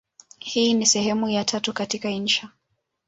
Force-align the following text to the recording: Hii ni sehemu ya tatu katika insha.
Hii 0.39 0.73
ni 0.73 0.85
sehemu 0.85 1.29
ya 1.29 1.45
tatu 1.45 1.73
katika 1.73 2.09
insha. 2.09 2.49